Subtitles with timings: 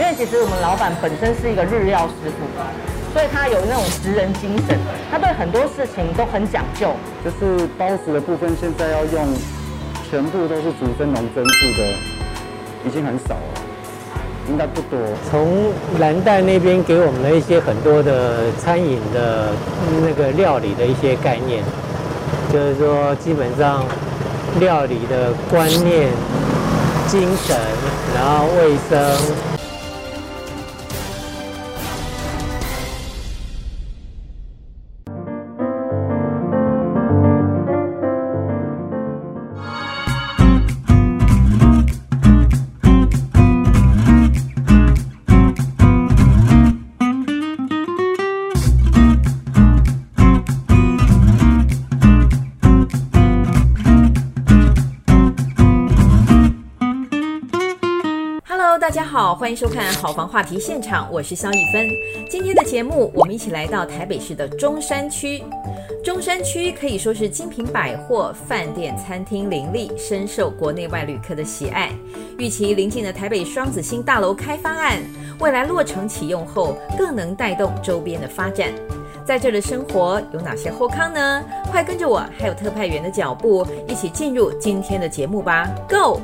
[0.00, 2.42] 因为其实我们老板本身是一个日料师傅，
[3.12, 4.76] 所以他有那种职人精神，
[5.08, 6.90] 他对很多事情都很讲究。
[7.22, 9.24] 就是包子的部分，现在要用
[10.10, 11.94] 全部都是竹蒸笼蒸制的，
[12.84, 13.54] 已经很少了，
[14.48, 14.98] 应该不多。
[15.30, 19.52] 从蓝带那边给我们的一些很多的餐饮的
[20.02, 21.62] 那个料理的一些概念，
[22.52, 23.86] 就是说基本上
[24.58, 26.10] 料理的观念、
[27.06, 27.56] 精神，
[28.16, 29.53] 然后卫生。
[59.54, 61.88] 迎收看《好房话题现场》，我是肖一芬。
[62.28, 65.44] 今天的节目，我们一起来到台北市的中山区。
[66.02, 71.92] 中山区可以说是精品百货、饭店、餐厅林立，深受国内外旅客的喜爱。
[72.36, 75.00] 预期临近的台北双子星大楼开发案，
[75.38, 78.72] 未来落成启用后，更能带动周边的发展。
[79.26, 81.42] 在这里的生活有哪些后康呢？
[81.70, 86.20] 快跟着我，还有特派员的脚步，一起进入今天的节目吧！Go！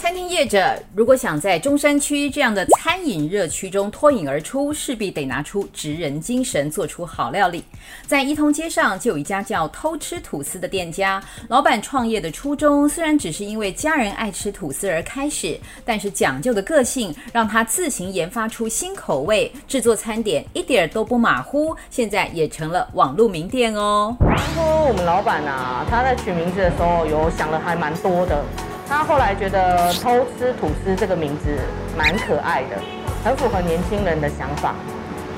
[0.00, 7.64] 餐厅业者如果想在中山区这样的餐饮热区中脱颖而出，势必得拿出职人精神，做出好料理。
[8.06, 21.76] 在一通街上就有一家叫偷吃吐司的店家，老板创业的初衷虽然只是因为家人爱吃吐司而开始，但是讲究的个性让他自行研发出新口味，制作餐点一点都不马虎。
[21.90, 24.14] 现在也成了网络名店哦。
[24.20, 28.44] 当初我们老板啊，他在取名字的时候有想了还蛮多的。
[28.86, 31.58] 他后来觉得“偷吃吐司”这个名字
[31.96, 32.76] 蛮可爱的，
[33.24, 34.74] 很符合年轻人的想法，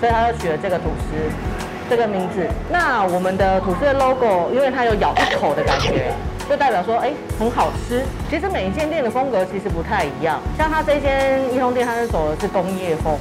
[0.00, 1.16] 所以他就取了这个吐司
[1.88, 2.46] 这个名字。
[2.68, 6.12] 那我们的吐司的 logo，因为它有咬一口的感觉，
[6.46, 8.02] 就代表说，哎，很好吃。
[8.28, 13.16] 其实每一间店的风格其实不太一样，像他这间一通店，它是走的是工业风。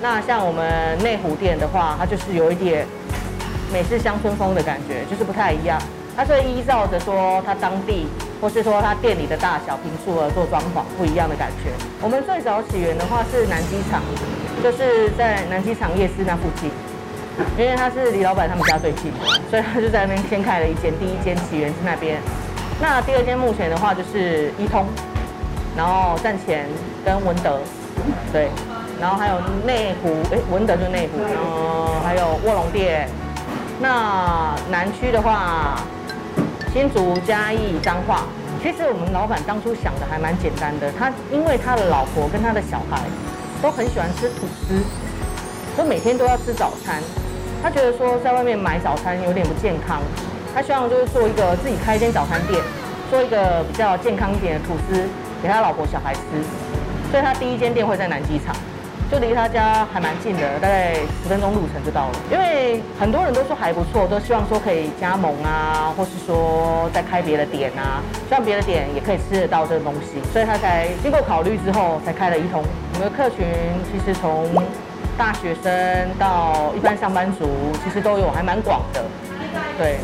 [0.00, 2.86] 那像我们内湖店的话，它就是有一点
[3.72, 5.80] 美式乡村风的感觉，就是不太一样。
[6.16, 8.06] 它是依照着说它当地。
[8.40, 11.74] 或是说他店里的大小坪数而做装潢不一样的感觉。
[12.00, 14.00] 我们最早起源的话是南机场，
[14.62, 16.70] 就是在南机场夜市那附近，
[17.58, 19.10] 因为他是离老板他们家最近，
[19.50, 20.94] 所以他就在那边先开了一间。
[21.00, 22.22] 第一间起源是那边，
[22.80, 24.86] 那第二间目前的话就是一通，
[25.76, 26.64] 然后站前
[27.04, 27.58] 跟文德，
[28.32, 28.50] 对，
[29.00, 29.34] 然后还有
[29.66, 33.08] 内湖，哎，文德就内湖，然后还有卧龙店。
[33.80, 35.78] 那南区的话。
[36.70, 38.24] 新竹、嘉义、彰化，
[38.62, 40.92] 其实我们老板当初想的还蛮简单的。
[40.92, 43.00] 他因为他的老婆跟他的小孩
[43.62, 44.76] 都很喜欢吃吐司，
[45.74, 47.02] 都每天都要吃早餐。
[47.62, 49.98] 他觉得说在外面买早餐有点不健康，
[50.54, 52.62] 他希望就是做一个自己开一间早餐店，
[53.10, 55.08] 做一个比较健康一点的吐司
[55.42, 56.20] 给他老婆小孩吃。
[57.10, 58.54] 所以他第一间店会在南机场。
[59.10, 62.12] 就离他家还蛮近的，大概十分钟路程就到了。
[62.30, 72.62] 因为很多人都说还不错，都希望说可以加盟啊，或是说再开别的点啊，希望别的点也可以吃得到这个东西，所以他才经过考虑之后才开了一通。
[72.94, 73.46] 我们的客群
[73.90, 74.46] 其实从
[75.16, 77.48] 大学生到一般上班族，
[77.82, 79.02] 其实都有，还蛮广的，
[79.78, 79.96] 对。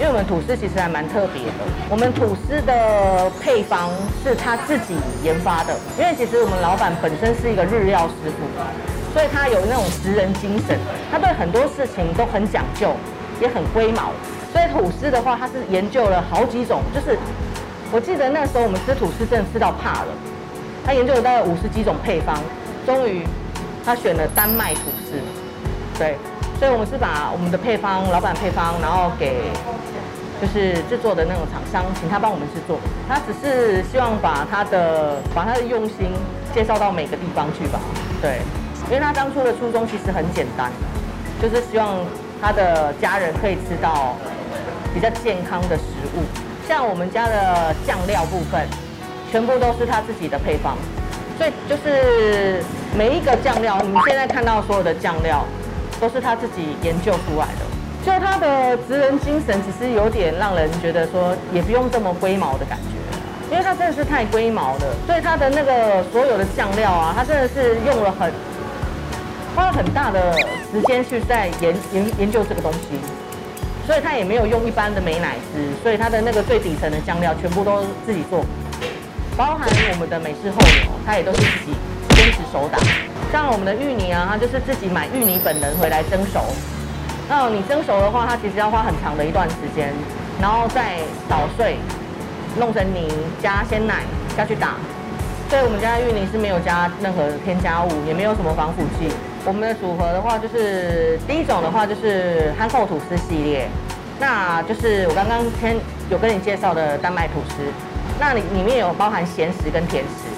[0.00, 3.90] 因为我们吐司其实还蛮特别的，我们吐司的配方
[4.24, 5.76] 是他自己研发的。
[5.98, 8.42] 因为其实我们老板本身是一个日料师傅，
[9.12, 10.78] 所以他有那种职人精神，
[11.10, 12.96] 他对很多事情都很讲究，
[13.40, 14.10] 也很龟毛。
[14.50, 17.16] 所以吐司的话，他是研究了好几种，就是
[17.92, 20.12] 我记得那时候我们吃吐司真的吃到怕了，
[20.84, 22.36] 他研究了大概五十几种配方，
[22.84, 23.22] 终于
[23.84, 25.20] 他选了丹麦吐司，
[25.98, 26.16] 对。
[26.62, 29.50] 所以，我们是把我们的配方、老板配方，然后给
[30.40, 32.78] 就是制作的那种厂商，请他帮我们制作。
[33.08, 36.14] 他只是希望把他的把他的用心
[36.54, 37.80] 介绍到每个地方去吧。
[38.22, 38.38] 对，
[38.86, 40.70] 因为他当初的初衷其实很简单，
[41.42, 41.98] 就是希望
[42.40, 44.14] 他的家人可以吃到
[44.94, 45.82] 比较健康的食
[46.14, 46.22] 物。
[46.68, 48.68] 像我们家的酱料部分，
[49.32, 50.76] 全部都是他自己的配方，
[51.36, 52.62] 所以就是
[52.96, 55.44] 每一个酱料，你们现在看到所有的酱料。
[56.02, 57.62] 都是他自己研究出来的，
[58.04, 68.32] 就他的职人精神，其实有点让人觉得说，也不用这么龟毛的感觉，因为他真的是太龟毛了，所以他的那个所有的酱料啊，他真的是用了很
[69.54, 70.36] 花了很大的
[70.72, 72.98] 时间去在研研研究这个东西，
[73.86, 78.44] 所以他也没有用一般的美乃滋，所以他的那个最底层的酱料全部都自己做，
[79.36, 81.76] 包含我们的美式厚牛，他也都是自己
[82.16, 82.80] 坚持手打。
[83.32, 86.44] 像我们的芋泥啊，它就是自己买芋泥本人回来蒸熟。
[87.30, 89.90] 那你蒸熟的话，它其实要花很长的一段时间，
[90.38, 90.98] 然后再
[91.30, 91.78] 捣碎，
[92.58, 93.08] 弄成泥，
[93.42, 94.02] 加鲜奶
[94.36, 94.74] 下去打。
[95.48, 99.08] 所以我们家的芋泥是没有加任何添加物，也没有什么防腐剂。
[99.46, 103.66] 我们的组合的话，就是第一种的话就是憨厚吐司系列，
[104.20, 105.74] 那就是我刚刚先
[106.10, 107.64] 有跟你介绍的丹麦吐司，
[108.20, 110.28] 那里里面有包含咸食跟甜食。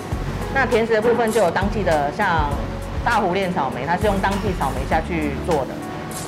[0.55, 2.49] 那甜食的部分就有当季的，像
[3.05, 5.75] 大湖炼草莓，它是用当季草莓下去做的。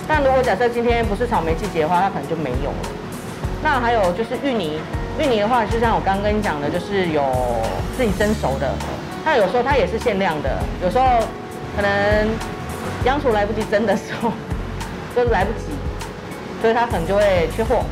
[0.06, 2.88] 但如果假设今天不是草莓季节的话，它可能就没有了。
[3.62, 4.78] 那还有就是芋泥，
[5.18, 7.24] 芋泥的话，就像我刚刚跟你讲的，就是有
[7.96, 8.72] 自己蒸熟的。
[9.24, 11.04] 那有时候它也是限量的，有时候
[11.74, 12.28] 可能
[13.04, 14.30] 央厨来不及蒸的时候，
[15.16, 15.66] 就是来不及，
[16.60, 17.82] 所以它可能就会缺货。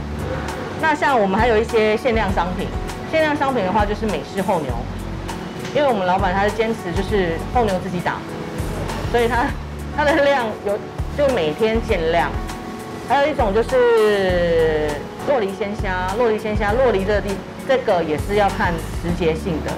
[0.81, 2.69] 那像我们还有一些限量商品，
[3.11, 4.73] 限量商品的话就是美式厚牛，
[5.75, 8.19] 因为我们老板他是坚持就是厚牛自己打，
[9.15, 9.47] 所以它
[9.97, 10.77] 它的量有。
[11.17, 12.29] 就每天限量，
[13.09, 14.91] 还有一种就是
[15.29, 17.29] 洛梨鲜虾，洛梨鲜虾，洛梨这地
[17.69, 19.71] 这个也是要看时节性的。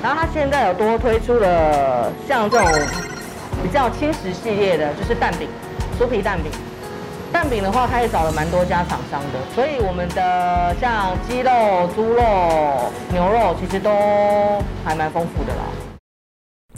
[0.00, 2.68] 然后它现在有多推出了像这种
[3.60, 5.48] 比较轻食系列的，就是蛋饼，
[5.98, 6.52] 酥皮蛋饼。
[7.32, 12.22] 蛋饼的话，它也找了蛮多家厂商的，所以我们的像鸡肉、猪肉、
[13.12, 13.90] 牛肉，其实都
[14.84, 15.87] 还蛮丰富的啦。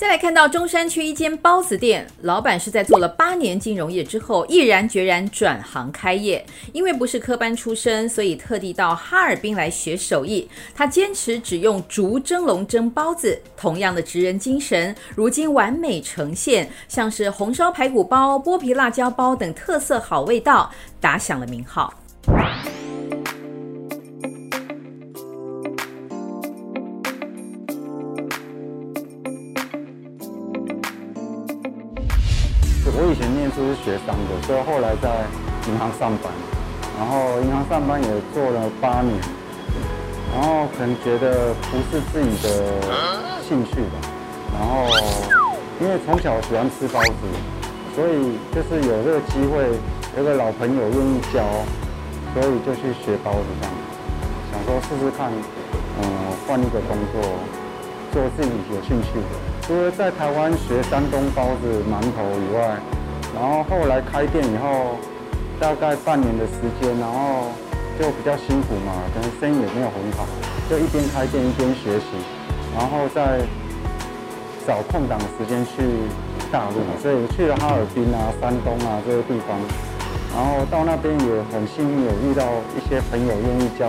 [0.00, 6.42] 再来看到中山区一间包子店，老板是在做了八年金融业之后，毅然决然转行开业。
[6.72, 10.48] 因为不是科班出身，所以特地到哈尔滨来学手艺。
[10.74, 21.92] 他坚持只用竹蒸笼蒸包子，同样的职人精神，如今完美呈现，像是红烧排骨包、剥皮辣椒包等特色好味道，打响了名号。
[33.20, 35.12] 前念书是学商的，所以后来在
[35.68, 36.32] 银行上班，
[36.96, 39.12] 然后银行上班也做了八年，
[40.32, 42.80] 然后可能觉得不是自己的
[43.46, 44.00] 兴趣吧，
[44.56, 44.88] 然后
[45.82, 47.20] 因为从小喜欢吃包子，
[47.94, 49.68] 所以就是有这个机会，
[50.16, 51.44] 有个老朋友愿意教，
[52.32, 53.74] 所以就去学包子这样，
[54.50, 55.30] 想说试试看，
[56.00, 56.08] 嗯，
[56.48, 57.20] 换一个工作，
[58.14, 59.28] 做自己有兴趣的。
[59.60, 62.80] 除了在台湾学山东包子、馒头以外，
[63.34, 64.96] 然后后来开店以后，
[65.58, 67.52] 大概半年的时间，然后
[67.98, 70.26] 就比较辛苦嘛，可能生意也没有很好，
[70.68, 72.06] 就一边开店一边学习，
[72.76, 73.40] 然后再
[74.66, 75.82] 找空档的时间去
[76.50, 79.58] 大陆，所以去了哈尔滨啊、山东啊这些地方，
[80.34, 82.44] 然后到那边也很幸运有遇到
[82.76, 83.88] 一些朋友愿意教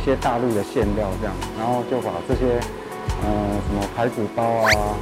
[0.00, 2.58] 一些大陆的馅料这样，然后就把这些
[3.22, 4.96] 嗯、呃、什么排骨包啊。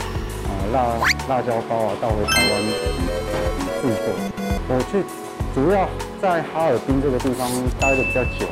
[0.73, 0.95] 辣
[1.29, 2.63] 辣椒包啊，带回台湾
[3.81, 4.07] 制作。
[4.69, 5.03] 我去
[5.55, 5.89] 主要
[6.23, 7.49] 在哈尔滨这个地方
[7.81, 8.47] 待的比较久，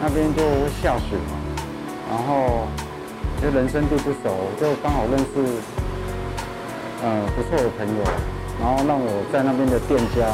[0.00, 0.42] 那边就
[0.82, 1.40] 下雪嘛，
[2.10, 2.68] 然后
[3.40, 5.32] 就人生地不熟，就刚好认识
[7.02, 8.04] 嗯不错的朋友，
[8.60, 10.26] 然后让我在那边的店家，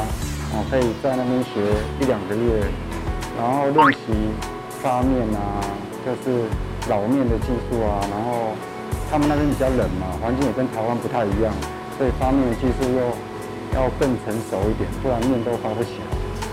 [0.51, 1.61] 啊可以在那边学
[2.01, 2.65] 一两个月，
[3.37, 4.11] 然后练习
[4.81, 5.63] 发面啊，
[6.03, 6.43] 就是
[6.89, 8.51] 老面的技术啊，然后。
[9.09, 11.53] 他们那边比较冷嘛，环境也跟台湾不太一样，
[11.97, 13.01] 所以发面的技术又
[13.77, 16.09] 要更成熟一点，不然面都发不起来。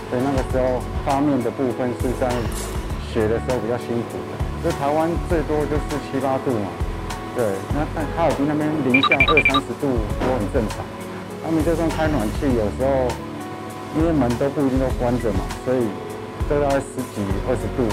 [0.09, 2.29] 所以那个时候发面的部分是在
[3.11, 4.31] 学的时候比较辛苦的。
[4.63, 6.69] 就台湾最多就是七八度嘛，
[7.35, 7.43] 对，
[7.73, 9.89] 那但哈尔滨那边零下二三十度
[10.21, 10.85] 都很正常。
[11.43, 13.11] 他们就算开暖气，有时候
[13.97, 15.83] 因为门都不一定都关着嘛，所以
[16.47, 17.19] 都要十几
[17.49, 17.83] 二十度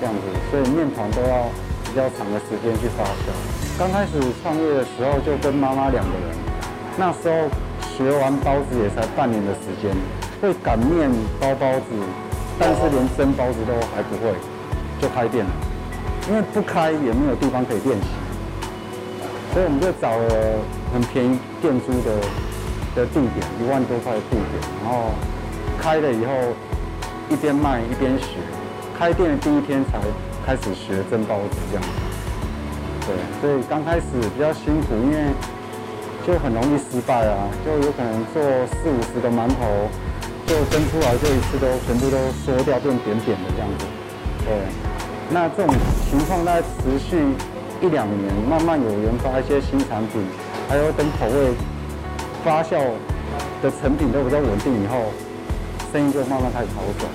[0.00, 1.46] 这样子，所以面团都要
[1.84, 3.67] 比较长的时间去发酵。
[3.78, 6.36] 刚开始创业的时候，就跟妈妈两个人，
[6.96, 7.48] 那时候
[7.80, 9.94] 学完包子也才半年的时间，
[10.42, 11.08] 会擀面、
[11.38, 11.94] 包包子，
[12.58, 14.34] 但是连蒸包子都还不会，
[15.00, 15.50] 就开店了。
[16.28, 18.08] 因为不开也没有地方可以练习，
[19.54, 20.26] 所以我们就找了
[20.92, 22.10] 很便宜店租的
[22.96, 25.14] 的地点，一万多块的地点，然后
[25.80, 26.34] 开了以后
[27.30, 28.42] 一边卖一边学，
[28.98, 30.00] 开店的第一天才
[30.44, 32.07] 开始学蒸包子这样。
[33.08, 34.04] 对，所以刚开始
[34.36, 35.32] 比较辛苦，因为
[36.26, 39.64] 就很容易失败啊，就有可能做四五十个馒头，
[40.44, 43.86] 就蒸出来就一次都全部都缩掉，变扁扁的这样子。
[44.44, 44.52] 对，
[45.30, 45.74] 那这种
[46.10, 47.16] 情况在持续
[47.80, 50.20] 一两年，慢慢有研发一些新产品，
[50.68, 51.56] 还有等口味
[52.44, 52.76] 发酵
[53.62, 55.00] 的成品都比较稳定以后，
[55.90, 57.08] 生意就慢慢开始好转。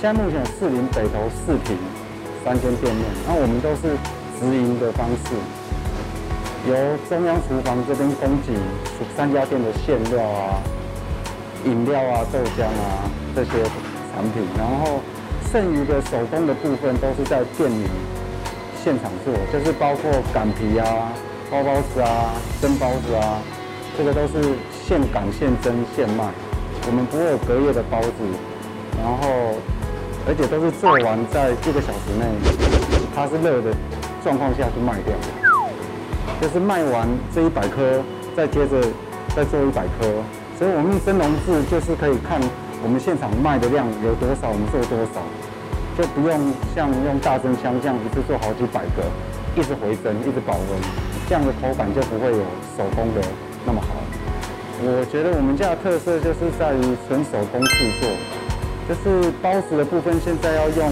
[0.00, 1.76] 现在目前四零、北投、四平
[2.44, 3.98] 三间店面，那我们都是。
[4.44, 5.34] 直营的方式，
[6.68, 6.74] 由
[7.08, 8.52] 中央厨房这边供给
[9.16, 10.60] 三家店的馅料啊、
[11.64, 13.50] 饮料啊、豆浆啊这些
[14.12, 15.00] 产品，然后
[15.50, 17.86] 剩余的手工的部分都是在店里
[18.82, 21.10] 现场做，就是包括擀皮啊、
[21.50, 23.40] 包包子啊、蒸包子啊，
[23.96, 24.54] 这个都是
[24.86, 26.24] 现擀现蒸现卖，
[26.86, 28.10] 我们不会有隔夜的包子，
[29.02, 29.54] 然后
[30.28, 32.26] 而且都是做完在一个小时内，
[33.16, 33.74] 它是热的。
[34.24, 35.14] 状况下去卖掉，
[36.40, 38.02] 就是卖完这一百颗，
[38.34, 38.80] 再接着
[39.36, 40.08] 再做一百颗，
[40.58, 42.40] 所以我们蒸笼制就是可以看
[42.82, 45.20] 我们现场卖的量有多少，我们做多少。
[45.96, 49.06] 就不用像用大蒸箱这样一次做好几百个，
[49.54, 50.66] 一直回蒸，一直保温，
[51.28, 52.42] 这样的口感就不会有
[52.76, 53.22] 手工的
[53.64, 53.94] 那么好。
[54.82, 58.10] 我觉得我们家的特色就是在于纯手工制作，
[58.88, 60.90] 就是包子的部分现在要用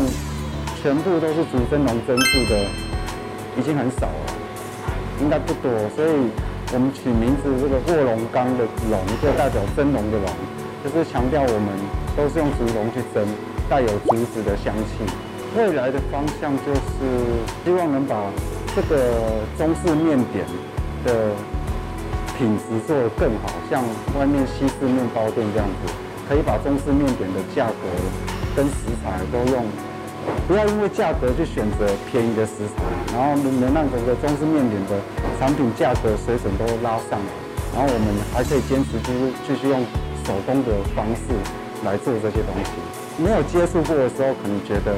[0.80, 2.54] 全部都是竹蒸笼蒸制的，
[3.58, 4.34] 已经很少了，
[5.20, 6.30] 应该不多，所以
[6.72, 10.28] 我们取名字这个卧龙岗的龙就代表蒸笼的笼，
[10.82, 11.68] 就是强调我们
[12.16, 13.26] 都是用竹笼去蒸。
[13.70, 15.06] 带有竹子的香气，
[15.56, 17.08] 未来的方向就是
[17.64, 18.16] 希望能把
[18.76, 20.44] 这个中式面点
[21.06, 21.30] 的
[22.36, 23.82] 品质做得更好，像
[24.18, 25.94] 外面西式面包店这样子，
[26.28, 27.88] 可以把中式面点的价格
[28.54, 29.64] 跟食材都用，
[30.48, 32.82] 不要因为价格去选择便宜的食材，
[33.14, 35.00] 然后能让整个中式面点的
[35.38, 37.30] 产品价格水准都拉上来，
[37.74, 39.80] 然后我们还可以坚持就是继续用
[40.26, 41.32] 手工的方式
[41.84, 42.70] 来做这些东西。
[43.22, 44.96] 没有接触过的时候，可能觉得，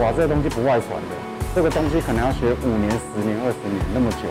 [0.00, 1.14] 哇，这个东西不外传的，
[1.54, 4.28] 这个东西可能要学五年、十年、二十年那么久。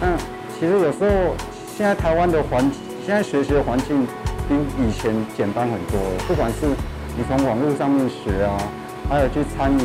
[0.00, 0.12] 但
[0.58, 1.34] 其实有时候，
[1.76, 2.70] 现在台湾的环，
[3.04, 4.06] 现在学习的环境
[4.48, 6.18] 比以前简单很多了。
[6.26, 6.66] 不管是
[7.16, 8.58] 你从网络上面学啊，
[9.08, 9.82] 还有去参与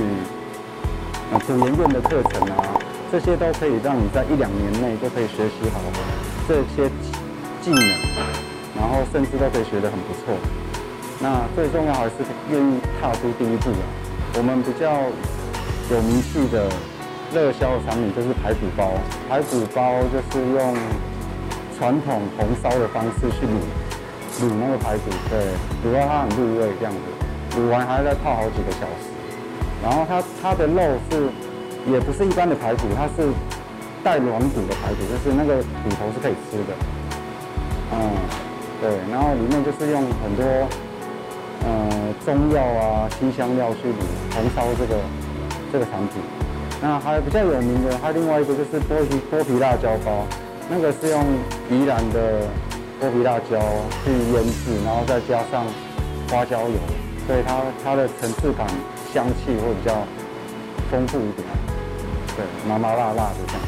[1.31, 2.57] 啊古研院的课程啊，
[3.11, 5.79] 这些都可以让你在一两年内都可以学习好
[6.47, 6.89] 这些
[7.61, 7.87] 技能，
[8.75, 10.33] 然后甚至都可以学得很不错。
[11.19, 12.15] 那最重要还是
[12.49, 13.85] 愿意踏出第一步啊！
[14.37, 14.89] 我们比较
[15.93, 16.65] 有名气的
[17.31, 18.93] 热销产品就是排骨包，
[19.29, 20.75] 排骨包就是用
[21.77, 25.53] 传统红烧的方式去卤卤那个排骨，对，
[25.85, 29.10] 卤到它很入味这样子，卤完还要再泡好几个小时。
[29.83, 31.29] 然后它它的肉是
[31.91, 33.29] 也不是一般的排骨，它是
[34.03, 36.73] 带软骨的排骨，就是那个骨头是可以吃的。
[37.93, 38.11] 嗯，
[38.79, 40.43] 对，然后里面就是用很多。
[41.63, 41.69] 呃，
[42.25, 44.01] 中药啊，辛香料去卤
[44.33, 44.99] 红烧这个
[45.71, 46.17] 这个产品，
[46.81, 50.25] 那还有比较有名的，还有另外一个就是剥皮剥皮辣椒包，
[50.71, 51.23] 那个是用
[51.69, 52.41] 宜兰的
[52.99, 53.61] 剥皮辣椒
[54.03, 55.63] 去腌制，然后再加上
[56.31, 56.79] 花椒油，
[57.27, 58.65] 所以它它的层次感、
[59.13, 59.93] 香气会比较
[60.89, 61.45] 丰富一点，
[62.37, 63.61] 对，麻麻辣辣的这样。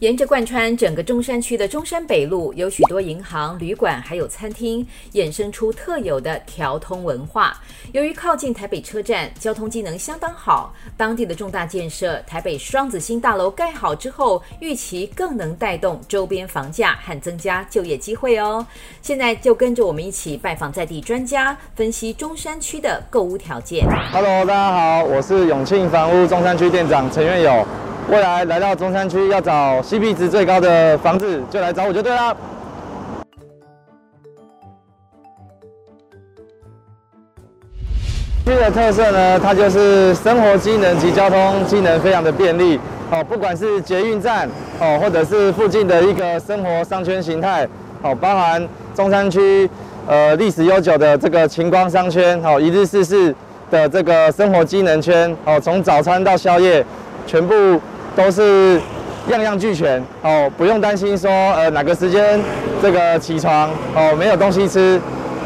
[0.00, 7.60] 沿着贯穿整个中山区的中山北路，有许多银行、旅馆，还有餐厅，衍生出特有的条通文化。
[7.90, 18.64] 由于靠近台北车站，交通机能相当好，当地的重大建设，台北双子星大楼盖好之后，预期更能带动周边房价和增加就业机会哦。
[19.02, 23.84] 现在就跟着我们一起拜访在地专家，分析中山区的购物条件。
[24.12, 27.66] Hello，大家好，我是永庆房屋中山区店长陈月友。
[28.10, 32.36] 未来来到中山区要找 CP 值最高的房子，就来找我就对了。
[38.44, 42.78] 区的特色呢，它就是生活机能及交通机能非常的便利
[43.10, 44.46] 哦，不管是捷运站
[44.78, 47.66] 哦，或者是附近的一个生活商圈形态
[48.02, 49.70] 哦，包含中山区
[50.06, 53.34] 呃历史悠久的这个晴光商圈哦，一日市市
[53.70, 56.84] 的这个生活机能圈哦，从早餐到宵夜
[57.26, 57.80] 全部。
[58.16, 58.80] 都是
[59.28, 62.40] 样样俱全哦，不用担心说呃哪个时间
[62.80, 65.00] 这个起床哦没有东西吃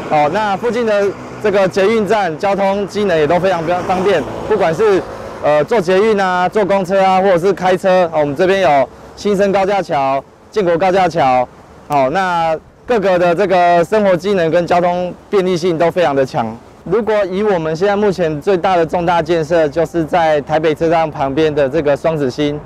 [0.09, 0.29] 哦。
[0.33, 1.05] 那附近的
[1.43, 5.01] 这个捷运站交通机能也都非常非常方便，不管是
[5.43, 11.47] 呃坐捷运啊、坐公车啊，或者是开车，哦、我们这边有新生高架桥、建国高架桥，
[11.89, 16.57] 哦，那各个的这个生活机能跟交通便利性都非常的强。
[16.85, 22.59] 如果以我们现在目前最大的重大建设，就是在台北车站旁边的这个双子星。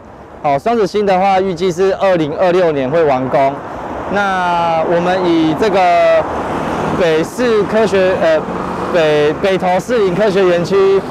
[0.43, 3.53] 好，双子星的话，预计是二零二六年会完工。
[4.13, 6.23] 那我们以这个
[6.99, 8.39] 北市科学呃
[8.93, 11.01] 北北投市林科学园区，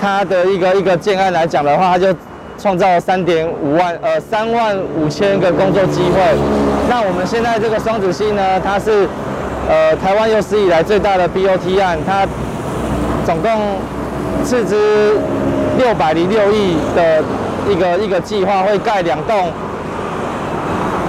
[0.00, 2.14] 它的一个一个建案来讲的话，它就
[2.58, 6.20] 创造了三点五万呃三万五千个工作机会。
[6.88, 9.08] 那我们现在这个双子星呢，它是
[9.68, 12.26] 呃台湾有史以来最大的 BOT 案，它。
[13.24, 13.50] 总共
[14.44, 15.16] 斥资
[15.78, 17.24] 六百零六亿的
[17.68, 19.50] 一个一个计划，会盖两栋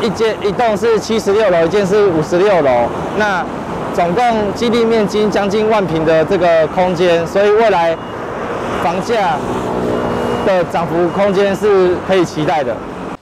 [0.01, 3.45] 一间一栋是七十六楼，一间是五十六楼，那
[3.93, 7.95] 总共基地面积将近万平的这个空间，所以未来
[8.83, 9.37] 房价
[10.45, 12.75] 的涨幅空间是可以期待的。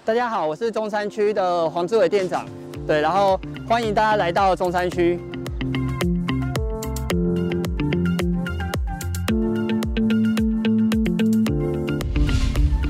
[0.05, 2.45] 大家好，我是中山区的黄志伟店长，
[2.85, 5.19] 对，然后欢迎大家来到中山区。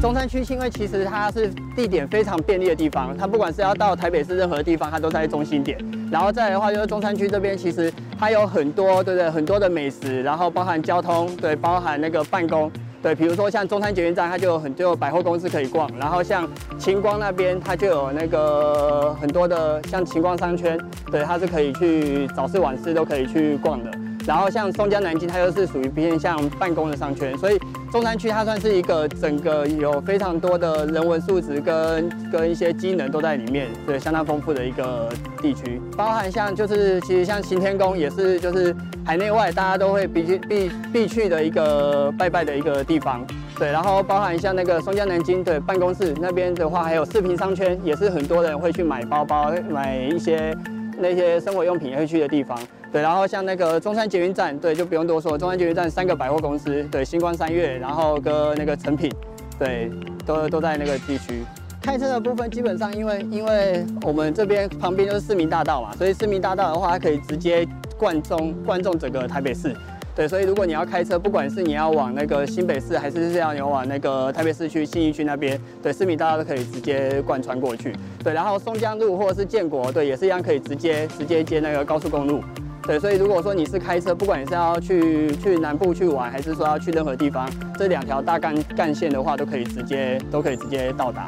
[0.04, 5.78] 中山区因为其实它是地点非常便利的地方，它不管是要到台北市任何地方，它都在中心点。
[6.12, 9.32] 然后再来的话，就是中山区这边其实它有很多，对不对？
[9.32, 12.70] 很多的美食，然后包含交通，对，包含那个办公。
[13.02, 16.46] 对，比如说像中山捷运站，它就有很多百货公司可以逛，然后像
[16.78, 20.78] 晴光那边，它就有那个很多的像晴光商圈，
[21.14, 23.90] 对，它是可以去早市晚市都可以去逛的。
[24.28, 27.58] 然后像松江南京，它又是属于偏向办公的商圈，所以
[27.94, 35.08] 中山区它算是一个整个有非常多的人文素质跟跟一些机能都在里面，对，相当丰富的一个
[35.40, 35.80] 地区。
[35.96, 43.24] 包含像就是其实像行天宫也是就是海内外大家都会必去必必去的一个拜拜的一个地方，
[43.60, 43.72] 对。
[43.72, 50.52] 然后包含像那个松江南京的办公室那边的话，还有四平商圈，也是很多人会去买包包、买一些
[50.98, 52.58] 那些生活用品会去的地方。
[52.94, 55.36] 对，然后像那个中山捷运站，对，就不用多说。
[55.36, 59.12] 中山捷运站三个百货公司，对，星光三越，然后跟那个诚品，
[59.58, 59.92] 对，
[60.28, 61.44] 都都在那个地区。
[61.82, 69.76] 开车的部分基本上，因为因为我们这边旁边就是市民大道嘛，所以市民大道的话，它可以直接贯中贯中整个台北市。
[70.16, 77.96] 对，所以如果你要开车，不管是你要往那个新北市，还是是要你往那个台北市区信义区那边，对，市民大道都可以直接贯穿过去。
[78.24, 82.44] 对，然后松江路或者是建国，对，也是一样可以直接直接接那个高速公路。
[82.86, 91.25] 对，所以如果说你是开车，不管你是要去去南部去玩，还是说要去任何地方，这两条大干干线的话，都可以直接都可以直接到达。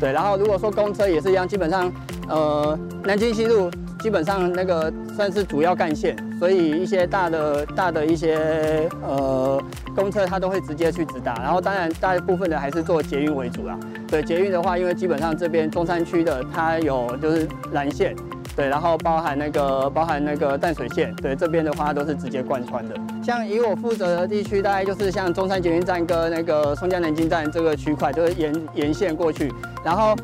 [0.00, 1.92] 对，然后如果说公车也是一样，基本上，
[2.28, 3.70] 呃，南京西路
[4.00, 9.62] 基本上那个算是主要干线，所以一些大的大的一些呃
[9.94, 11.34] 公车它都会直接去直达。
[11.34, 13.78] 然后当然大部分的还是坐捷运为主啦。
[14.08, 18.16] 对，捷运的话，因为基本上这边中山区的它有就是蓝线。
[18.60, 22.94] 对，然后包含那个包含那个淡水线，对，这边的话都是直接贯穿的。
[23.24, 29.50] 像以我负责的地区，大概就是像中山捷运站跟那个松江南京站这个区块，就是沿沿线过去。
[29.82, 30.14] 然后，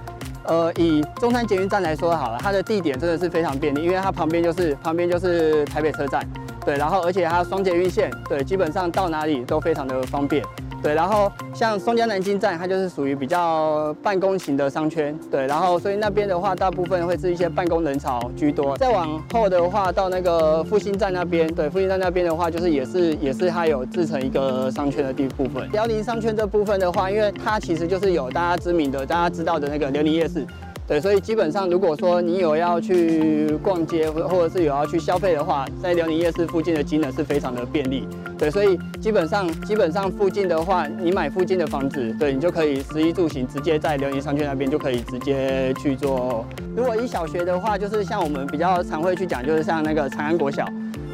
[0.45, 6.23] 呃，以中山捷运站来说好了，它的地点真的是非常便利，因为它旁边就是旁边就是台北车站，
[6.63, 10.45] 对，然后而且它双捷运线，对，基本上到哪里都非常的方便。
[10.87, 18.77] 对，然后像松江南京站，它就是属于比较办公型的商圈，对，然后所以那边的话，大部分会是一些办公人潮居多。
[18.77, 25.69] 再往后的话，到那个复兴站那边，对，复兴站那边的话，就是也是也是它有自成一个商圈的地部分。
[25.73, 30.47] 辽宁商圈这部分的话，因为它其实就是有大家知名的、大家知道的那个辽宁夜市。
[30.87, 38.07] 对，所以基本上，如果说你有要去逛街，或或者是有要去消费的话，在辽宁夜市附近的机能是非常的便利。
[38.39, 46.47] 对，所以基本上基本上附近的话，你买附近的房子，对你就可以食衣住行，直接在辽宁商圈那边就可以直接去做。
[46.77, 50.65] 如果一小学的话，就是像我们比较常会去讲，就是像那个长安国小。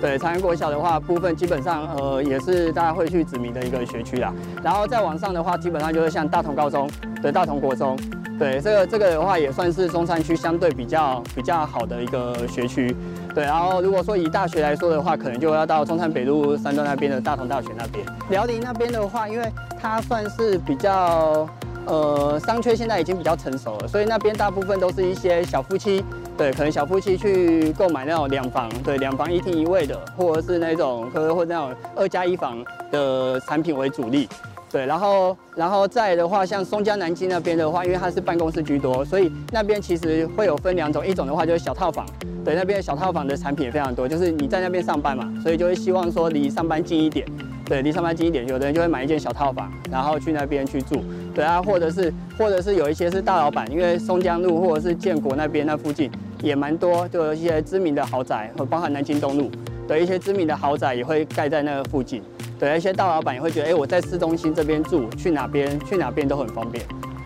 [0.03, 4.35] 对，长安国小的话，部分基本上呃也是大家会去指名的一个学区啦。
[4.61, 6.91] 然后再往上的话，基本上就是像大同高中，
[7.23, 7.97] 对，大同国中。
[8.37, 12.93] 对，这个这个的话也算是中山区相对比较比较好的一个学区。
[13.33, 18.05] 对，然后如果说以大学来说的话，可能就要到中山北路三段那边的大同大学那边。
[18.29, 21.49] 辽宁那边的话，因为它算是比较
[21.87, 26.05] 呃商圈现在已经比较成熟了，所以那边大部分都是一些小夫妻，
[26.37, 34.29] 对，可能小夫妻去购买那种两房，对，两房一厅一卫的，或者是那种或者或那种二加一房的产品为主力。
[34.71, 42.07] 对，然后，然后再的话，像松江南京那边的话，因为它是办公室居多，所以那边其实会有分两种，一种的话就是小套房，
[42.43, 47.27] 对，那边小套房的产品也非常多，就是你在那边上班嘛，所以就会希望说离上班近一点，
[47.67, 56.11] 对，离上班近一点，有的人就会买一间小套房，然后去那边去住，对啊，或者是，或者是有一些是大老板，因为松江路或者是建国那边那附近
[56.43, 59.51] 也蛮多，就有一些知名的豪宅，和包含南京东路，
[59.89, 62.23] 的，一些知名的豪宅也会盖在那个附近。
[62.59, 66.85] 对，一些大老板也会觉得，哎，我在市中心这边住，去哪边去哪边都很方便。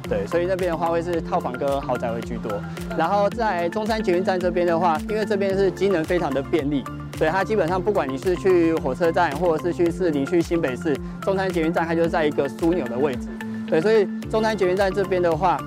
[0.09, 2.53] 对，所以那边的话会是套房跟豪宅会居多。
[2.97, 6.85] 然后在中山捷运站这边的话，因为这边是机能非常的便利，
[7.19, 13.27] 所以它基本上不管你是去火车站，或者是去市里、去新北市，中山捷运站它就在一个枢纽的位置。
[13.67, 15.59] 对，所以中山捷运站这边的话，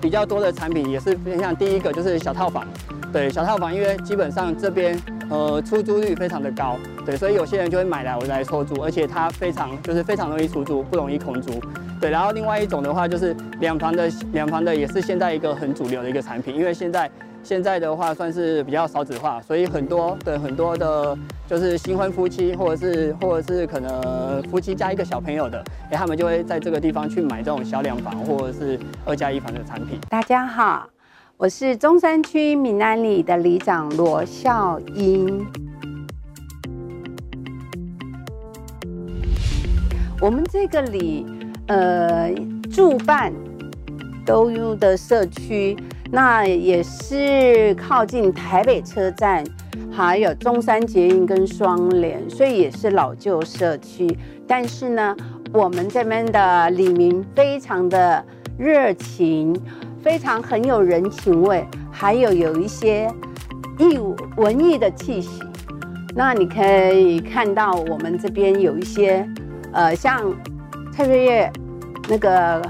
[0.00, 2.66] 比较多的产品也是偏向第一个就是小套房。
[3.12, 4.98] 对，小套房，因为基本上这边。
[5.30, 11.60] 呃，出租率非常的高，对，所以有些人就会买来我来出租，而且它非常就是非常容易出租，不容易空租。
[12.00, 17.10] 对，然后另外一种的话就是两房的，两房的也是现在一个很主流的一个产品，因为现在
[17.48, 21.16] 现在的话算是比较少子化，所以很多的很多的，
[21.48, 29.98] 就是新婚夫妻或者是或者是可能夫妻加一个小朋友的，哎，他们就会在这个地方去买这种小两房或者是二加一房的产品。
[30.10, 30.90] 大家好，
[31.38, 35.46] 我是中山区闽安里的里长罗孝英。
[40.20, 41.24] 我们这个里，
[41.68, 42.30] 呃，
[42.70, 43.32] 住办
[44.26, 45.74] 都有的社区，
[46.10, 49.44] 那也是靠近台北车站，
[49.90, 54.16] 还有中山捷运跟双连，所以也是老旧社区。
[54.46, 55.16] 但是呢，
[55.52, 58.24] 我们这边的里民非常的
[58.58, 59.54] 热情，
[60.02, 63.12] 非常很有人情味，还有有一些
[63.78, 63.98] 艺
[64.36, 65.42] 文艺的气息。
[66.14, 69.28] 那你可以看到我们这边有一些。
[69.70, 70.34] 呃，像
[70.90, 71.52] 蔡瑞月
[72.08, 72.62] 那个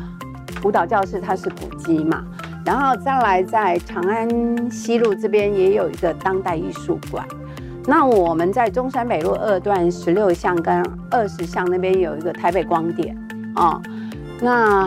[0.65, 2.27] 舞蹈教室，它是古迹嘛，
[2.69, 7.27] 然后再来在长安西路这边也有一个当代艺术馆。
[7.87, 13.17] 那我们在中山北路二段十六巷跟二十巷那边有一个台北光点
[13.57, 13.81] 哦。
[14.43, 14.87] 那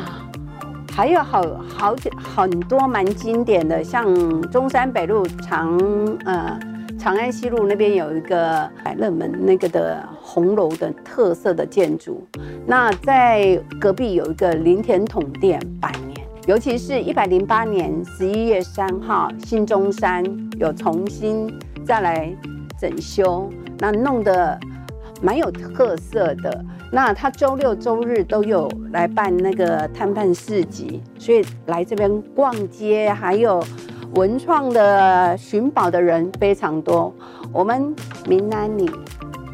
[0.92, 1.96] 还有好好
[2.36, 4.06] 很多蛮经典的，像
[4.52, 5.76] 中山北路长
[6.26, 6.60] 呃。
[7.00, 12.24] 长安西路那边有一个百乐门那个的红楼的特色的建筑，
[12.68, 15.92] 那在隔壁有一个林田统店百，
[16.52, 20.22] 尤其是一百零八年十一月三号新中山
[20.60, 21.50] 有重新
[21.86, 22.30] 再来
[22.78, 24.60] 整修，那弄得
[25.22, 26.66] 蛮有特色的。
[26.92, 33.64] 那他周六周日都有来办那个摊贩市集，所以来这边逛街还有。
[34.16, 37.16] 文创的寻宝的人非常多，
[37.54, 37.96] 我们
[38.28, 38.92] 闽南里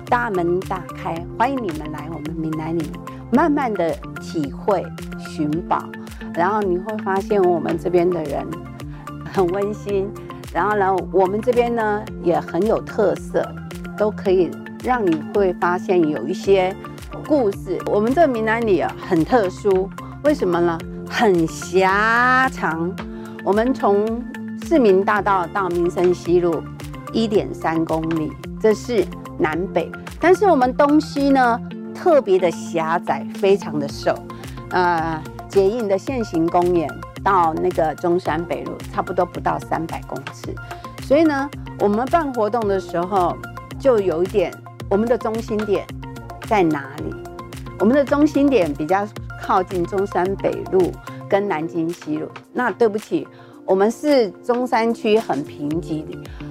[0.07, 2.83] 大门打开，欢迎你们来我们闽南里，
[3.31, 4.83] 慢慢的体会
[5.19, 5.83] 寻宝，
[6.37, 8.45] 然后你会发现我们这边的人
[9.33, 10.07] 很温馨，
[10.53, 13.43] 然后呢，我们这边呢也很有特色，
[13.97, 14.51] 都可以
[14.83, 16.75] 让你会发现有一些
[17.27, 17.79] 故事。
[17.87, 19.89] 我们这个民安里啊很特殊，
[20.23, 20.77] 为什么呢？
[21.09, 22.93] 很狭长，
[23.43, 24.23] 我们从
[24.63, 26.61] 市民大道到民生西路
[27.13, 29.03] 一点三公里，这是
[29.39, 29.89] 南北。
[30.19, 31.59] 但是我们东西呢，
[31.95, 34.13] 特别的狭窄，非常的瘦。
[34.69, 35.19] 呃，
[35.57, 36.87] 捷运的现行公园
[37.23, 40.53] 到那个中山北路，差不多不到三百公尺。
[41.01, 43.35] 所以呢，我们办活动的时候，
[43.79, 44.53] 就有一点，
[44.87, 45.83] 我们的中心点
[46.41, 47.11] 在哪里？
[47.79, 49.07] 我们的中心点比较
[49.41, 50.91] 靠近中山北路
[51.27, 52.29] 跟南京西路。
[52.53, 53.27] 那对不起。
[53.65, 56.05] 我们是中山区很贫瘠、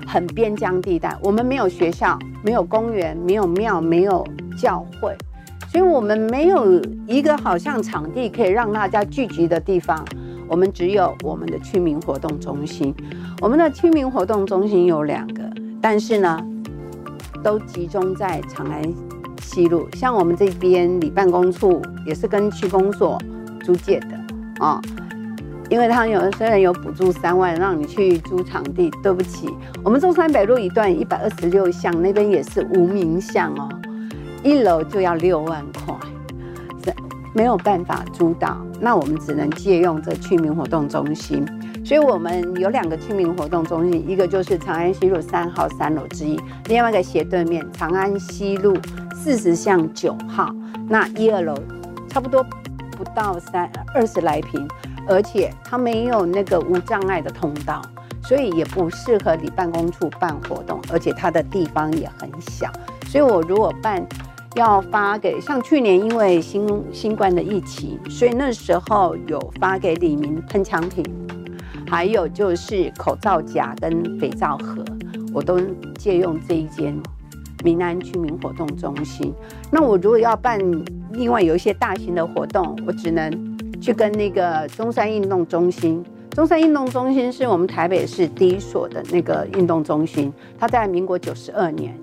[0.05, 4.27] 很边疆地带，我们没有学校，没有公园，没有庙，没有
[4.61, 5.17] 教会，
[5.69, 10.05] 所以我们没有一个好像场地可以让大家聚集的地方。
[10.49, 12.95] 我们只有我们的区民活动中心。
[13.41, 15.43] 我们的区民活动中心有两个，
[15.81, 16.41] 但是呢，
[17.43, 18.83] 都集中在长安
[19.43, 19.89] 西路。
[19.95, 23.21] 像我们这边里办公处也是跟区公所
[23.65, 24.17] 租借的
[24.59, 24.75] 啊。
[24.75, 24.81] 哦
[25.69, 29.53] 因为他有虽然有补助三万让你去租场地，对不起，
[29.83, 33.69] 我们中山北路一段一百二十六巷那边也是无名巷哦，
[34.43, 35.95] 一楼就要六万块，
[36.85, 36.95] 是
[37.35, 41.45] 没有办法租到，那我们只能借用这居民活动中心，
[41.85, 48.77] 所以我们有两个居民活动中心，一个就是长安西路三号三楼之一，另外一个斜对面长安西路
[49.15, 50.55] 四十巷九号，
[50.89, 51.55] 那一二楼
[52.09, 52.45] 差不多
[52.93, 54.67] 不到三二十来平。
[55.09, 57.81] 而且它没有那个无障碍的通道，
[58.25, 62.69] 所以也不适合你办公处办活动，而且它的地方也很小。
[63.07, 64.05] 所以我如果办
[64.57, 71.05] 要发给，像去年因为新新冠的疫情，所以那时候有发给李明喷枪瓶，
[71.87, 74.85] 还有就是口罩夹跟肥皂盒，
[75.33, 75.61] 我都
[75.99, 76.95] 借用这一间
[77.65, 79.33] 民安区民活动中心。
[79.71, 80.59] 那我如果要办
[81.13, 83.57] 另外有一些大型的活动，我只能。
[83.79, 91.95] 去跟那个中山运动中心，中山运动中心是我们台北市第一所的那个运动中心，它在民国九十二年，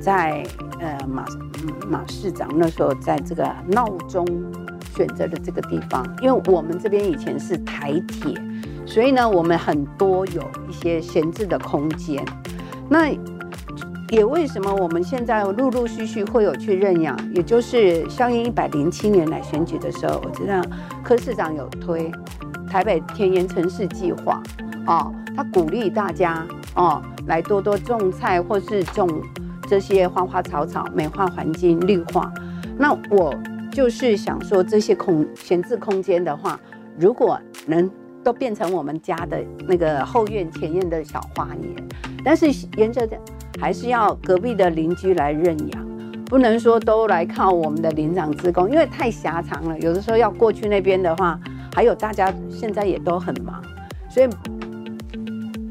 [0.00, 0.42] 在
[0.80, 1.22] 呃马
[1.88, 4.24] 马市长那时候在这个闹中
[4.96, 8.34] 选择的这个地方，因为我们这边以前是台铁，
[8.86, 12.24] 所以呢我们很多有一些闲置的空间，
[12.88, 13.16] 那。
[14.10, 20.60] 也为什么我们现在陆陆续续会有去认养，也就是相应一百零七年来选举的时候，我知道
[21.04, 22.10] 柯市长有推
[22.68, 24.42] 台北田园城市计划，
[24.88, 26.44] 哦，他鼓励大家
[26.74, 29.08] 哦来多多种菜或是种
[29.70, 32.32] 这些花花草草，美化环境绿化。
[32.76, 33.32] 那我
[33.70, 36.58] 就是想说这些空闲置空间的话，
[36.98, 37.88] 如果能
[38.24, 41.88] 都变成我们家的那个后院前院的小花园，
[42.24, 42.46] 但是
[42.78, 43.08] 沿着
[43.60, 45.88] 还是要隔壁的邻居来认养，
[46.24, 49.78] 不能说都来靠我们的里长职工，因为太狭长了。
[49.78, 51.38] 有的时候要过去那边的话，
[51.72, 53.62] 还有大家现在也都很忙，
[54.08, 54.28] 所以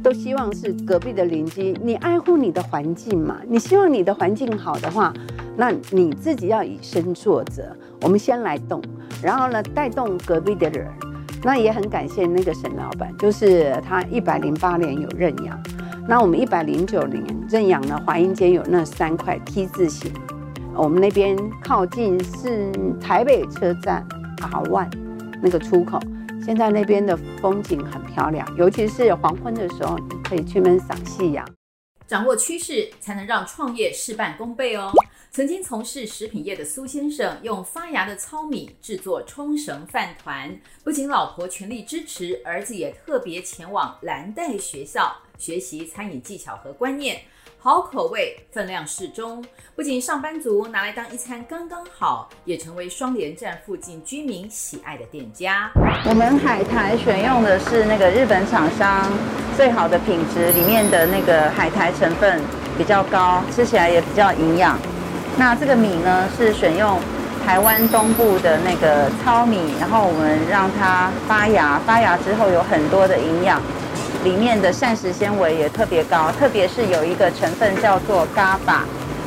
[0.10, 5.14] 都希望是隔壁的邻居，你爱护你的环境嘛，你希望你的环境好的话，
[5.56, 7.62] 那你自己要以身作则。
[8.02, 8.82] 我们先来动，
[9.22, 10.88] 然后呢带动隔壁的人。
[11.44, 15.62] 那也很感谢那个沈老板，就是他一百零八年有认养，
[16.08, 20.12] 那我们一百零九年认养了华阴街有那三块 T 字形，
[20.74, 24.04] 我们那边靠近是台北车站
[24.40, 24.88] R1
[25.40, 26.00] 那个出口，
[26.46, 31.48] 现在那边的风景很漂亮，尤其是黄昏的时候，你可以去那边赏夕阳。
[32.08, 34.92] 掌握趋势，才能让创业事半功倍哦。
[35.32, 47.22] 曾经从事食品业的苏先生，用发芽的糙米制作冲绳饭团，不仅老婆全力支持，儿子也特别前往蓝带学校学习餐饮技巧和观念。
[47.62, 49.44] 好口味，分量适中，
[49.76, 55.70] 不仅上班族拿来当一餐刚刚好，也成为双连站附近居民喜爱的店家。
[56.06, 59.12] 我们海苔选用的是那个日本厂商
[59.58, 62.42] 最好的品质，里面的那个海苔成分
[62.78, 64.80] 比较高，吃起来也比较营养。
[65.38, 66.98] 那这个米呢，是选用
[67.46, 73.62] 台湾东部的那个糙米，然后我们让它发芽，发芽之后有很多的营养。
[74.24, 78.84] 里面的膳食纤维也特别高，特别是有一个成分叫做伽巴，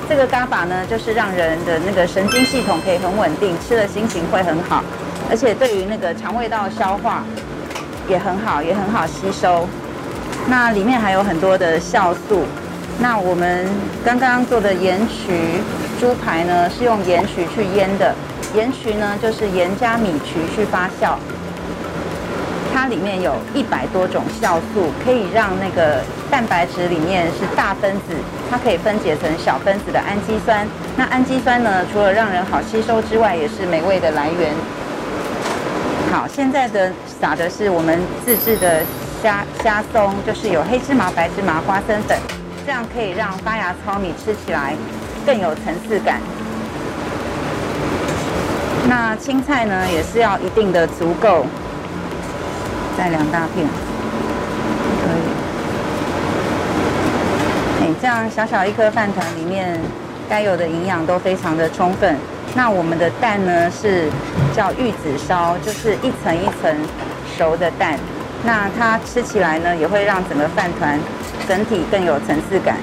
[0.08, 4.84] 这个伽巴呢，就是让人的那个神经系统可以很稳定，吃了心情会很好，
[5.30, 7.24] 而且对于那个肠胃道消化
[8.08, 9.66] 也很好，也很好吸收。
[10.46, 12.44] 那里面还有很多的酵素。
[12.98, 13.66] 那我们
[14.04, 15.32] 刚刚做的盐曲
[15.98, 18.14] 猪排呢，是用盐曲去腌的，
[18.54, 21.14] 盐曲呢就是盐加米曲去发酵。
[22.82, 28.16] 它里面有一百多种酵素，可以让那个蛋白质里面是大分子，
[28.50, 30.66] 它可以分解成小分子的氨基酸。
[30.96, 34.50] 那氨基酸呢，除了让人好吸收之外，也是美味的来源。
[36.10, 36.90] 好，现在的
[37.20, 38.82] 撒的是我们自制的
[39.22, 42.18] 虾虾松，就是有黑芝麻、白芝麻、花生粉，
[42.66, 44.74] 这样可以让发芽糙米吃起来
[45.24, 46.20] 更有层次感。
[48.88, 51.46] 那青菜呢，也是要一定的足够。
[53.02, 53.66] 再两大片，
[55.02, 55.22] 可以。
[57.80, 59.76] 哎，这样小小一颗饭团里面
[60.28, 62.16] 该有的营养都非常的充分。
[62.54, 64.04] 那我们的蛋呢，是
[64.54, 66.72] 叫玉子烧，就是一层一层
[67.36, 67.98] 熟的蛋。
[68.44, 70.96] 那它吃起来呢，也会让整个饭团
[71.48, 72.76] 整体更有层次感。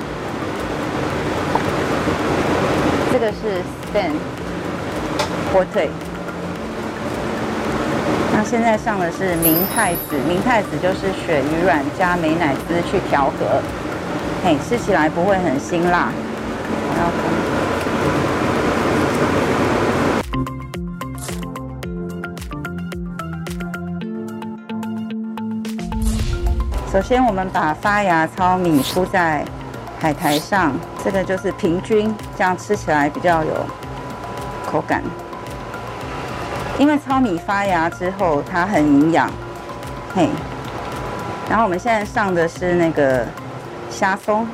[3.14, 4.12] 这个是 s t a n
[5.54, 5.90] 火腿。
[8.42, 13.62] 那现在上的是明太子，明太子就是鳕鱼卵加美乃滋去调和，
[14.42, 16.08] 嘿，吃起来不会很辛辣。
[26.90, 29.44] 首先，我们把发芽糙米铺在
[30.00, 30.72] 海苔上，
[31.04, 33.52] 这个就是平均，这样吃起来比较有
[34.66, 35.04] 口感。
[36.80, 39.30] 因为糙米发芽之后，它很营养，
[40.16, 40.30] 嘿。
[41.50, 43.26] 然后我们现在上的是那个
[43.92, 44.48] 虾松，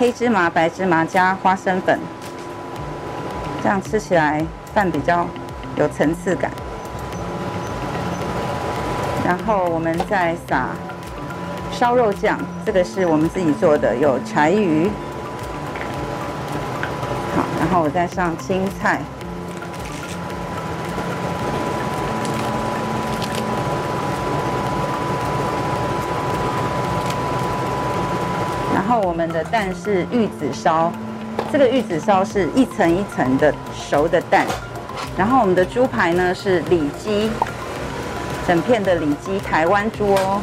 [0.00, 2.00] 黑芝麻、白芝麻加花生粉，
[3.62, 5.24] 这样吃起来饭比较
[5.76, 6.50] 有层次感。
[9.24, 10.70] 然后我们再撒
[11.70, 12.36] 烧肉酱，
[12.66, 14.90] 这个是我们自己做的，有柴鱼。
[17.36, 19.00] 好，然后我再上青菜。
[29.04, 30.90] 我们的蛋是玉子烧，
[31.52, 34.46] 这个玉子烧是一层一层的熟的蛋。
[35.14, 37.30] 然后我们的猪排呢是里脊，
[38.48, 40.40] 整片的里脊台湾猪哦。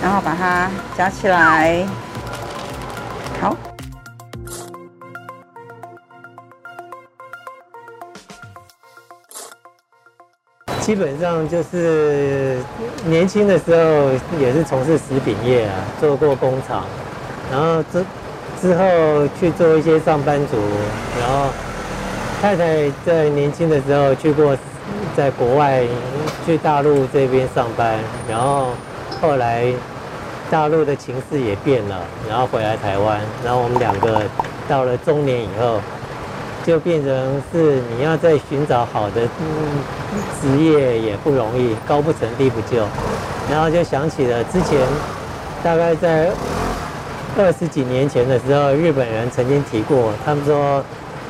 [0.00, 1.84] 然后把它夹起来，
[3.40, 3.56] 好。
[10.80, 12.60] 基本上就是
[13.04, 16.84] 年轻的时候也是从事食品业啊，做过工厂。
[17.50, 18.04] 然后之
[18.60, 18.84] 之后
[19.38, 20.56] 去做一些上班族，
[21.20, 21.48] 然后
[22.42, 24.56] 太太在年轻的时候去过
[25.16, 25.82] 在国外
[26.44, 28.68] 去大陆这边上班，然后
[29.20, 29.66] 后来
[30.50, 31.96] 大陆的情势也变了，
[32.28, 34.22] 然后回来台湾，然后我们两个
[34.68, 35.80] 到了中年以后，
[36.64, 39.22] 就变成是你要再寻找好的
[40.40, 42.84] 职业也不容易，高不成低不就，
[43.50, 44.78] 然后就想起了之前
[45.62, 46.30] 大概在
[47.38, 50.82] 二十几年前的时候，日本人曾经提过，他们说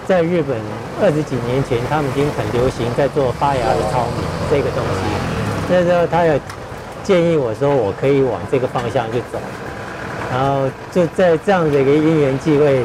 [0.07, 0.57] 在日本
[1.03, 6.35] 二十几年前，他们已经很流行在做发芽的糙米这个东西，那时候他有
[7.05, 9.39] 建议我说我可以往这个方向去走。
[10.31, 12.83] 然后就在这样的一个因缘际会，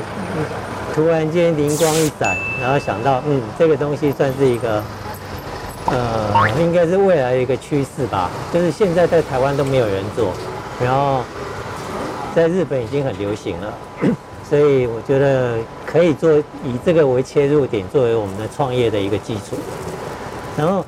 [0.93, 4.81] 突然间灵光一闪，然后想到，嗯，这个东西算是一个，
[5.87, 8.29] 呃，应该是未来的一个趋势吧。
[8.53, 10.31] 就是现在在台湾都没有人做，
[10.81, 11.21] 然后
[12.35, 13.73] 在日本已经很流行了，
[14.49, 19.57] 所以我觉得可以做以这个为切入点，作为我们的创业的一个基础。
[20.57, 20.85] 然后。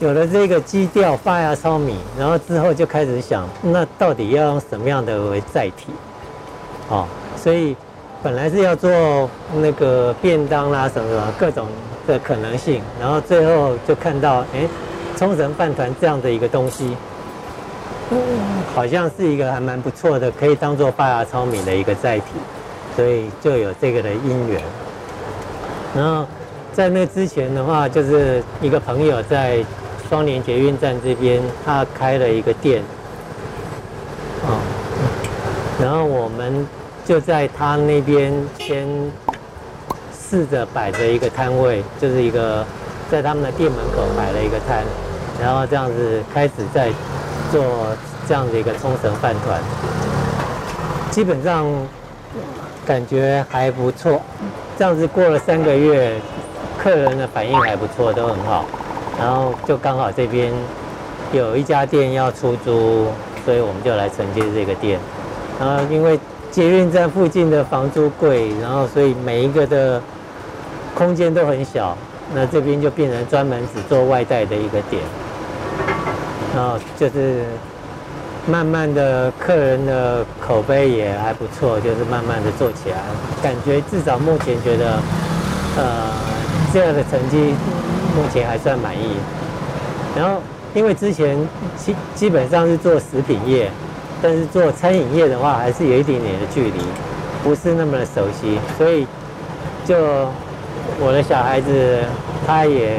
[0.00, 5.88] 有了这个基调发芽糙米，然后之后就开始想，那到底要用什么样的为载体？
[6.88, 7.04] 哦，
[7.36, 7.74] 所以
[8.22, 11.66] 本来是要做那个便当啦，什么什么各种
[12.06, 14.68] 的可能性，然后最后就看到，哎，
[15.16, 16.96] 冲绳饭团这样的一个东西，
[18.10, 18.18] 嗯，
[18.74, 22.24] 好像是一个还蛮不错的，可以当做发芽糙米的一个载体，
[22.96, 24.62] 所以就有这个的因缘。
[25.94, 26.26] 然后
[26.72, 29.64] 在那之前的话，就是一个朋友在。
[30.08, 32.82] 双连捷运站这边，他开了一个店，
[34.42, 34.56] 哦，
[35.78, 36.66] 然后我们
[37.04, 38.88] 就在他那边先
[40.18, 42.64] 试着摆着一个摊位，就是一个
[43.10, 44.82] 在他们的店门口摆了一个摊，
[45.38, 46.88] 然后这样子开始在
[47.52, 47.62] 做
[48.28, 49.58] 这样的一个冲绳饭团，
[51.10, 51.64] 基本上
[52.86, 54.20] 感觉还不错，
[54.78, 56.20] 这样子过了三个月，
[56.78, 58.66] 客人的反应还不错，都很好。
[59.18, 60.52] 然后就刚好这边
[61.32, 63.06] 有一家店要出租，
[63.46, 65.00] 所以我们就来承接这个店。
[65.58, 70.00] 然后因为捷运站附近的房租贵，然后所以每一个的
[70.94, 71.96] 空间都很小，
[72.34, 75.02] 那这边就变成专门只做外带的一个点。
[76.54, 77.44] 然后就是
[78.50, 82.96] 慢慢的客人的口碑也还不错，就是慢慢的做起来，
[83.42, 84.98] 感觉至少目前觉得，
[85.76, 86.10] 呃，
[86.72, 87.54] 这样的成绩。
[88.16, 89.16] 目前还算满意，
[90.16, 90.42] 然后
[90.74, 91.38] 因为之前
[91.76, 93.70] 基基本上是做食品业，
[94.20, 96.80] 但是做餐饮业的话还是有一点点的距离，
[97.44, 99.06] 不是那么的熟悉，所以
[99.84, 99.96] 就
[100.98, 102.00] 我的小孩子
[102.44, 102.98] 他也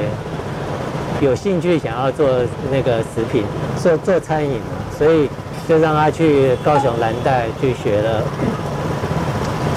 [1.20, 2.30] 有兴趣想要做
[2.72, 3.44] 那个食品，
[3.76, 4.62] 做做餐饮，
[5.00, 5.30] 所以
[5.68, 8.22] 就让他去高雄蓝带去学了，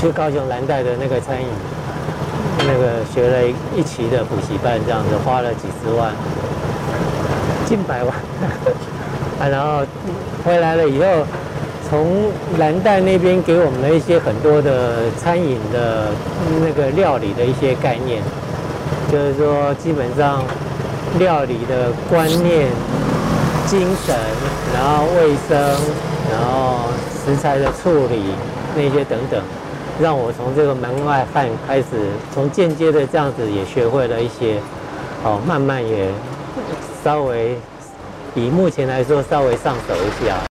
[0.00, 1.46] 去高雄蓝带的那个餐饮。
[2.64, 3.38] 那个学了
[3.74, 6.12] 一期的补习班，这样子花了几十万，
[7.66, 8.14] 近百万，
[9.40, 9.84] 啊，然后
[10.44, 11.26] 回来了以后，
[11.90, 16.10] 从蓝带那边给我们了一些很多的餐饮的
[16.60, 18.22] 那个料理的一些概念，
[19.10, 20.44] 就是说基本上
[21.18, 22.68] 料理的观念、
[23.66, 24.14] 精神，
[24.74, 25.58] 然后卫生，
[26.30, 26.90] 然后
[27.24, 28.22] 食材的处理
[28.76, 29.42] 那些等等。
[30.00, 31.86] 让我从这个门外汉开始，
[32.32, 34.60] 从间接的这样子也学会了一些，
[35.22, 36.08] 哦，慢慢也
[37.04, 37.58] 稍微
[38.34, 40.51] 比目前来说稍微上手一下。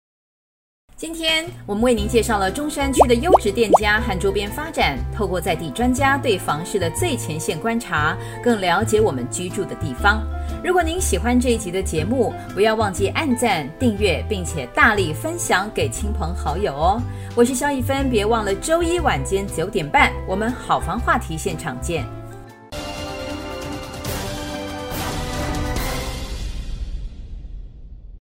[1.05, 10.27] 今天我们为您介绍了中山区的优质店家和周边发展，透过在地专家对房市的最前线观察，更了解我们居住的地方。
[10.65, 17.03] 如果您喜欢这一集的节目，不要忘记按赞、订阅，并且大力分享给亲朋好友哦。
[17.37, 22.03] 我是肖一芬，别忘了周一晚间九点半，我们好房话题现场见。